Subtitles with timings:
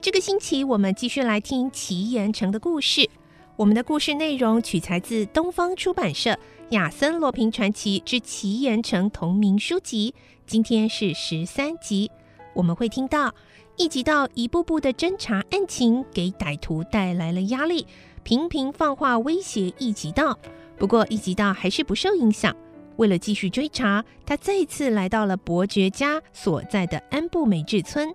[0.00, 3.10] 这个星期我们继续来听奇岩城的故事。
[3.56, 6.30] 我们的故事内容取材自东方出版社
[6.70, 10.14] 《亚森罗平传奇之奇岩城》同名书籍。
[10.46, 12.12] 今天是十三集，
[12.54, 13.34] 我们会听到
[13.76, 17.84] 一集到一步步的侦查案情，给歹徒带来了压力，
[18.22, 20.38] 频频放话威胁一集到。
[20.76, 22.54] 不过一集到还是不受影响。
[22.98, 28.14] 为了继续追查，他再次来到了伯爵家所在的安布美治村。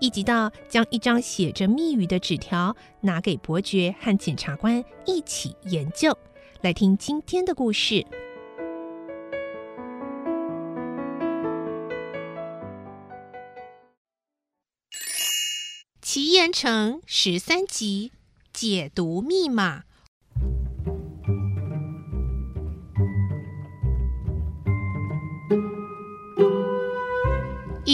[0.00, 6.16] 一集到将一张写着密语的纸条拿给伯爵和检察官一起研究。
[6.60, 7.94] 来听今天的故事，
[16.02, 18.12] 《奇岩城》十三集：
[18.52, 19.84] 解读密码。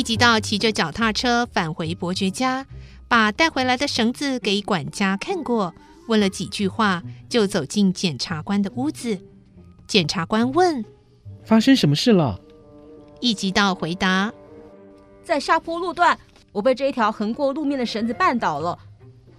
[0.00, 2.66] 一集到骑着脚踏车返回伯爵家，
[3.06, 5.74] 把带回来的绳子给管家看过，
[6.08, 9.20] 问了几句话，就走进检察官的屋子。
[9.86, 10.82] 检察官问
[11.44, 12.40] ：“发生什么事了？”
[13.20, 14.32] 一集到回答
[15.22, 16.18] ：“在下坡路段，
[16.50, 18.78] 我被这一条横过路面的绳子绊倒了。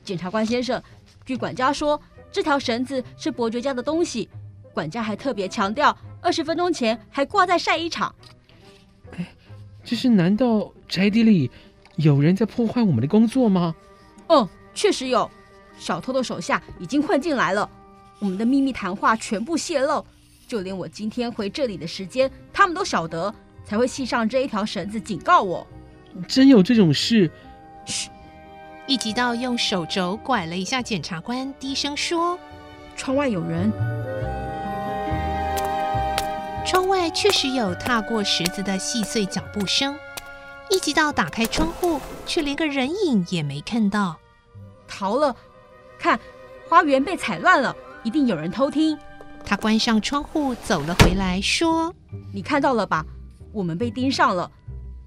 [0.03, 0.79] 检察官先生，
[1.25, 1.99] 据管家说，
[2.31, 4.29] 这条绳子是伯爵家的东西，
[4.75, 8.13] 管家还特别强调，二十分钟前还挂在晒衣场。”
[9.83, 11.49] 这是难道宅邸里
[11.95, 13.75] 有人在破坏我们的工作吗？
[14.27, 15.29] 哦，确实有，
[15.77, 17.69] 小偷的手下已经混进来了，
[18.19, 20.05] 我们的秘密谈话全部泄露，
[20.47, 23.33] 就连我今天回这里的时间，他们都晓得，
[23.65, 25.65] 才会系上这一条绳子警告我。
[26.27, 27.29] 真有这种事？
[27.85, 28.09] 嘘！
[28.87, 32.37] 一集到用手肘拐了一下检察官，低声说
[32.95, 33.71] ：“窗外有人。”
[36.63, 39.97] 窗外确实有踏过石子的细碎脚步声，
[40.69, 44.17] 一直到打开窗户，却连个人影也没看到。
[44.88, 45.35] 逃了！
[45.97, 46.19] 看，
[46.69, 48.97] 花园被踩乱了，一定有人偷听。
[49.44, 51.94] 他关上窗户，走了回来，说
[52.31, 53.03] ：“你看到了吧？
[53.51, 54.49] 我们被盯上了。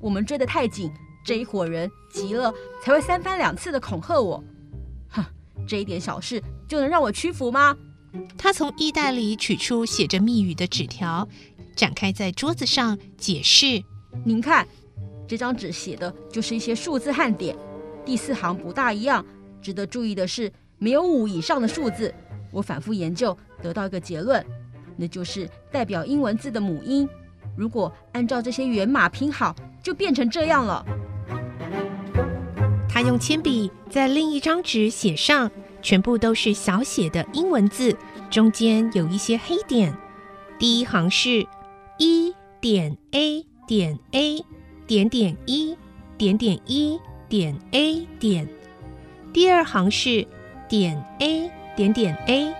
[0.01, 0.93] 我们追得太紧，
[1.25, 4.43] 这一伙人急了，才会三番两次的恐吓我。
[5.09, 5.25] 哼，
[5.69, 7.77] 这一点小事就能让我屈服吗？”
[8.37, 11.29] 他从衣袋里取出写着密语的纸条，
[11.75, 13.83] 展开在桌子上，解释
[14.25, 14.67] ：“您看，
[15.27, 17.57] 这张纸写的就是一些数字和点。
[18.05, 19.25] 第四行不大一样，
[19.63, 22.15] 值得注意的是，没有五以上的数字。
[22.53, 24.45] 我反复研究，得到一个结论，
[24.97, 27.09] 那就是代表英文字的母音。
[27.57, 30.85] 如果按照这些源码拼好，就变成这样了。”
[32.89, 35.51] 他用铅笔在另一张纸写上。
[35.85, 37.95] 全部都是小写的英文字，
[38.31, 39.95] 中间有一些黑点。
[40.59, 41.47] 第一行是
[41.99, 44.43] 一点 A 点 A
[44.87, 45.77] 点点一
[46.17, 48.49] 点点一点 A 点。
[49.35, 50.27] 第二行是
[50.71, 52.55] 点 A 点点 A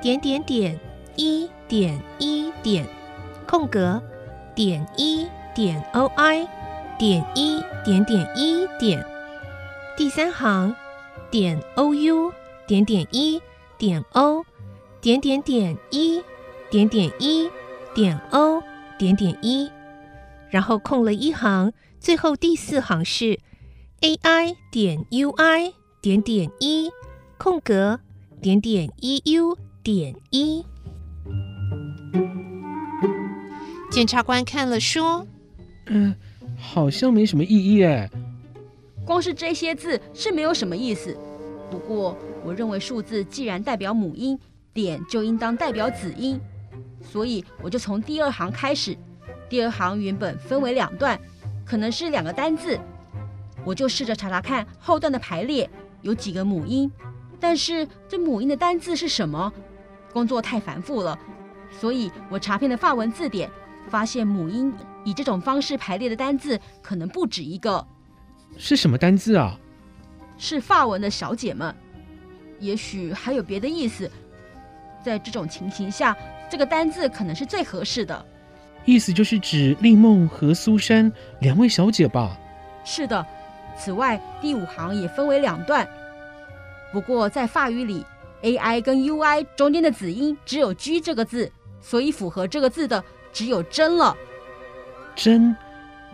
[0.00, 0.78] 点点点
[1.16, 2.86] 一点一点
[3.48, 4.00] 空格
[4.54, 6.46] 点一点 OI
[6.96, 9.04] 点一点点一点。
[9.96, 10.76] 第三行
[11.28, 12.32] 点 OU。
[12.68, 13.40] 点点一
[13.78, 14.44] 点 O，
[15.00, 16.22] 点点点一
[16.70, 17.48] 点点一
[17.94, 18.62] 点 O，
[18.98, 19.70] 点点一，
[20.50, 23.40] 然后空了一行，最后第四行是
[24.02, 25.72] AI 点 UI
[26.02, 26.90] 点点一
[27.38, 28.00] 空格
[28.42, 30.62] 点点 EU 点一。
[33.90, 35.26] 检察官看了说
[35.88, 36.14] ：“嗯，
[36.58, 38.10] 好像没什么意义哎。
[39.06, 41.16] 光是这些字是没有什么意思。”
[41.70, 44.38] 不过，我认为数字既然代表母音，
[44.72, 46.40] 点就应当代表子音，
[47.02, 48.96] 所以我就从第二行开始。
[49.48, 51.18] 第二行原本分为两段，
[51.64, 52.78] 可能是两个单字，
[53.64, 55.68] 我就试着查查看后段的排列
[56.02, 56.90] 有几个母音。
[57.40, 59.52] 但是这母音的单字是什么？
[60.12, 61.18] 工作太繁复了，
[61.70, 63.50] 所以我查遍了法文字典，
[63.88, 64.72] 发现母音
[65.04, 67.86] 以这种方式排列的单字可能不止一个。
[68.56, 69.58] 是什么单字啊？
[70.38, 71.74] 是法文的小姐们，
[72.60, 74.10] 也许还有别的意思。
[75.04, 76.16] 在这种情形下，
[76.50, 78.24] 这个单字可能是最合适的。
[78.84, 82.38] 意思就是指丽梦和苏珊两位小姐吧？
[82.84, 83.26] 是的。
[83.76, 85.86] 此外，第五行也分为两段。
[86.92, 88.04] 不过在法语里
[88.42, 91.50] ，ai 跟 ui 中间的子音只有 g 这个字，
[91.80, 93.02] 所以符合这个字的
[93.32, 94.16] 只有真了。
[95.14, 95.54] 真，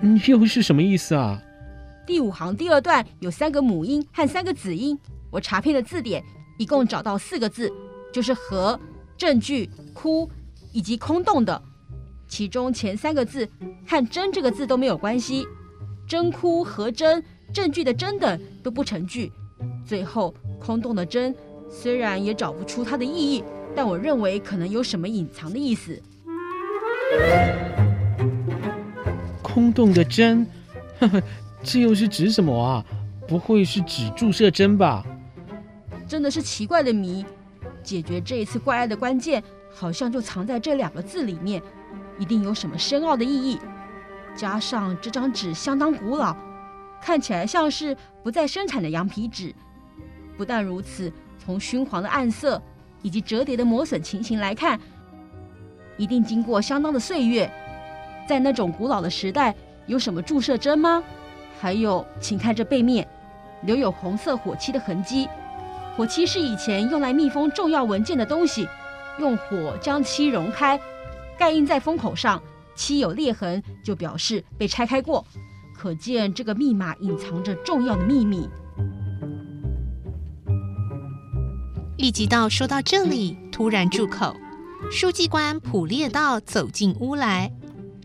[0.01, 1.41] 嗯，又是什么意思啊？
[2.07, 4.99] 第五行第二段有三个母音和三个子音，
[5.31, 6.23] 我查遍了字典，
[6.59, 7.73] 一共找到四个字，
[8.13, 8.79] 就是和、
[9.17, 10.29] 证据、哭
[10.73, 11.63] 以及空洞的。
[12.29, 13.49] 其中前三个字
[13.87, 15.47] 和真这个字都没有关系，
[16.07, 17.23] 真哭和真。
[17.53, 19.31] 证据的真等都不成句，
[19.87, 21.33] 最后空洞的真
[21.71, 23.45] 虽然也找不出它的意义，
[23.77, 26.03] 但我认为可能有什么隐藏的意思。
[29.41, 30.45] 空洞的真，
[30.99, 31.23] 呵呵，
[31.65, 32.85] 这又是指什么啊？
[33.27, 35.03] 不会是指注射针吧？
[36.07, 37.25] 真的是奇怪的谜，
[37.83, 39.43] 解决这一次怪案的关键
[39.75, 41.63] 好像就藏在这两个字里面，
[42.19, 43.59] 一定有什么深奥的意义。
[44.37, 46.37] 加上这张纸相当古老。
[47.01, 49.55] 看起来像是不再生产的羊皮纸。
[50.39, 52.61] 不但如此，从熏黄的暗色
[53.03, 54.81] 以及折叠的磨损情形来看，
[55.99, 57.51] 一定经过相当的岁月。
[58.27, 59.55] 在那种古老的时代，
[59.87, 61.05] 有什么注射针吗？
[61.65, 63.09] 还有，请看这背面，
[63.63, 65.27] 留有红色火漆的痕迹。
[65.97, 68.69] 火漆是以前用来密封重要文件的东西，
[69.19, 70.79] 用火将漆融开，
[71.39, 72.43] 盖印在封口上，
[72.75, 75.25] 漆有裂痕，就表示被拆开过。
[75.75, 78.47] 可见这个密码隐藏着重要的秘密。
[81.97, 84.37] 立即道说到这里，突然住口。
[84.91, 87.51] 书记官普列道走进屋来。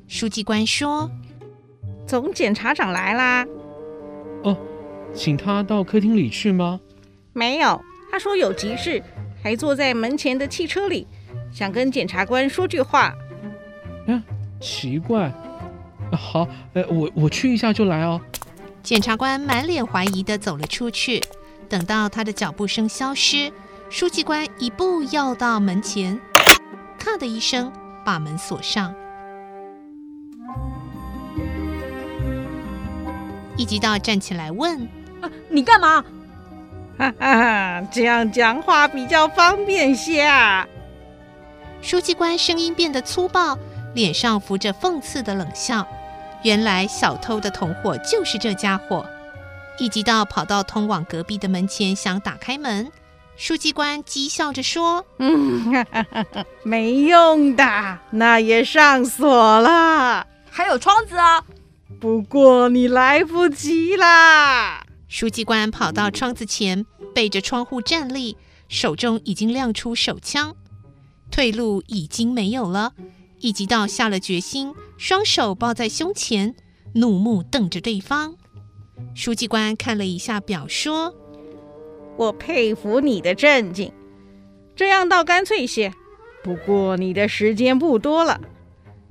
[0.07, 1.11] 书记官说
[2.09, 3.45] ：“总检察长来啦。”
[4.41, 4.57] 哦，
[5.13, 6.79] 请他到客厅里去吗？
[7.33, 7.79] 没有，
[8.11, 8.99] 他说有急事，
[9.43, 11.05] 还坐在门前的汽车里，
[11.53, 13.13] 想跟检察官说句话。
[14.07, 14.23] 嗯，
[14.59, 15.31] 奇怪。
[16.11, 18.19] 好，呃，我我去一下就来哦。
[18.81, 21.21] 检察官满脸怀疑的走了出去。
[21.69, 23.51] 等到他的脚步声消失，
[23.91, 26.19] 书记官一步要到门前，
[26.97, 27.71] 咔的一声
[28.03, 28.91] 把门锁上。
[33.59, 34.87] 一集道站起来问
[35.19, 36.01] ：“啊，你干嘛？”
[36.97, 40.65] 哈哈，这样讲话比较方便些啊。
[41.81, 43.57] 书记官声音变得粗暴，
[43.93, 45.85] 脸上浮着讽刺的冷笑。
[46.43, 49.05] 原来小偷的同伙就是这家伙。
[49.77, 52.89] 一集道跑到通往隔壁的门前，想打开门。
[53.35, 61.43] 书记官讥笑着说：“嗯，哈哈哈，没用的，那也上锁了，还有窗子啊。
[61.99, 68.37] 不过你来不及啦。”书记官跑到窗子前，背着窗户站立，
[68.67, 70.55] 手中已经亮出手枪，
[71.31, 72.93] 退路已经没有了。
[73.39, 76.55] 一集道下了决心，双手抱在胸前，
[76.93, 78.35] 怒目瞪着对方。
[79.15, 81.15] 书记官看了一下表，说
[82.17, 83.91] ：“我佩服你的镇静，
[84.75, 85.93] 这样倒干脆些。
[86.43, 88.39] 不过你的时间不多了。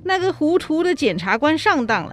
[0.04, 2.12] 那个糊涂的检察官上当了，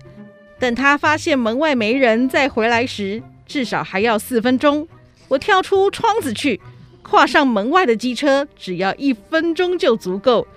[0.60, 4.88] 等他发现门外没人再回来时，至少还要四分钟。
[5.28, 6.62] 我跳出窗子去，
[7.02, 10.48] 跨上门外的机车，只要一分钟就足够。”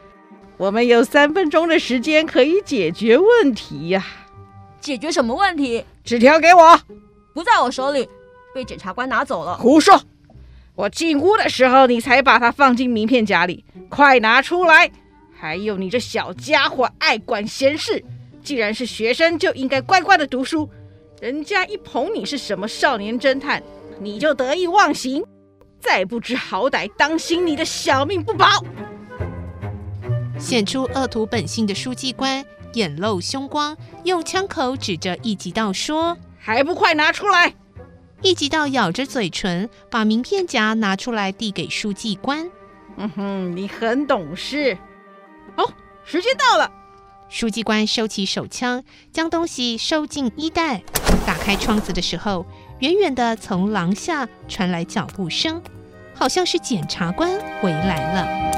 [0.59, 4.05] 我们有三分钟的时间可以解决问题呀！
[4.81, 5.85] 解决什么问题？
[6.03, 6.81] 纸条给我，
[7.33, 8.09] 不在我手里，
[8.53, 9.57] 被检察官拿走了。
[9.57, 10.03] 胡说！
[10.75, 14.91] 我进屋的时候，你才把它放进名片夹里，快拿出来！
[15.39, 18.05] 还有你这小家伙，爱管闲事。
[18.43, 20.69] 既然是学生，就应该乖乖的读书。
[21.21, 23.63] 人家一捧你是什么少年侦探，
[24.01, 25.25] 你就得意忘形，
[25.81, 28.47] 再不知好歹，当心你的小命不保！
[30.39, 37.53] 显出恶徒本性的书记官眼露凶光，用枪口指着一级道说：“还不快拿出来！”
[38.23, 42.49] 一级道咬着嘴唇，把名片夹拿出来递给书记官。
[42.97, 44.79] “嗯哼，你很懂事。
[45.57, 45.69] ”“哦，
[46.05, 46.71] 时间到了。”
[47.29, 48.83] 书记官收起手枪，
[49.13, 50.83] 将东西收进衣袋。
[51.27, 52.47] 打开窗子的时候，
[52.81, 55.63] 远远的从廊下传来脚步声，
[56.15, 57.31] 好像是检察官
[57.61, 58.58] 回来了。